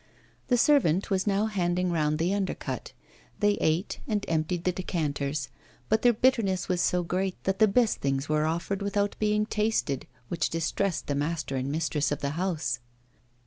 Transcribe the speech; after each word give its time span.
The 0.47 0.57
servant 0.57 1.11
was 1.11 1.27
now 1.27 1.45
handing 1.45 1.91
round 1.91 2.17
the 2.17 2.33
undercut. 2.33 2.91
They 3.39 3.51
ate, 3.61 3.99
and 4.07 4.25
emptied 4.27 4.63
the 4.63 4.71
decanters; 4.71 5.49
but 5.89 6.01
their 6.01 6.11
bitterness 6.11 6.67
was 6.67 6.81
so 6.81 7.03
great 7.03 7.35
that 7.43 7.59
the 7.59 7.67
best 7.67 7.99
things 7.99 8.27
were 8.27 8.47
offered 8.47 8.81
without 8.81 9.15
being 9.19 9.45
tasted, 9.45 10.07
which 10.27 10.49
distressed 10.49 11.05
the 11.05 11.13
master 11.13 11.55
and 11.55 11.71
mistress 11.71 12.11
of 12.11 12.21
the 12.21 12.31
house. 12.31 12.79